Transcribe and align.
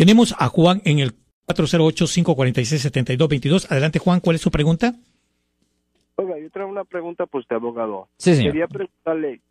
Tenemos 0.00 0.34
a 0.38 0.48
Juan 0.48 0.80
en 0.86 0.98
el 0.98 1.12
408-546-7222. 1.46 3.70
Adelante, 3.70 3.98
Juan, 3.98 4.20
¿cuál 4.20 4.36
es 4.36 4.40
su 4.40 4.50
pregunta? 4.50 4.94
Oiga, 6.14 6.38
yo 6.38 6.48
traigo 6.48 6.70
una 6.70 6.84
pregunta 6.84 7.26
para 7.26 7.40
usted, 7.40 7.56
abogado. 7.56 8.08
Sí, 8.16 8.34
señor. 8.34 8.52
Quería 8.52 8.66
preguntarle, 8.66 9.42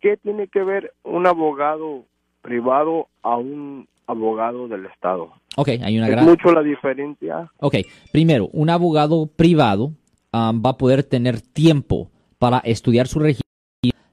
¿qué 0.00 0.16
tiene 0.16 0.46
que 0.46 0.62
ver 0.62 0.92
un 1.02 1.26
abogado 1.26 2.04
privado 2.40 3.08
a 3.22 3.36
un 3.36 3.88
abogado 4.06 4.68
del 4.68 4.86
Estado? 4.86 5.32
Ok, 5.56 5.70
hay 5.82 5.98
una 5.98 6.06
¿Es 6.06 6.12
gran... 6.12 6.24
mucho 6.24 6.52
la 6.52 6.62
diferencia? 6.62 7.50
Ok, 7.58 7.78
primero, 8.12 8.46
un 8.52 8.70
abogado 8.70 9.26
privado 9.26 9.86
um, 10.32 10.62
va 10.64 10.70
a 10.70 10.78
poder 10.78 11.02
tener 11.02 11.40
tiempo 11.40 12.12
para 12.38 12.58
estudiar 12.58 13.08
su 13.08 13.18
registro 13.18 13.49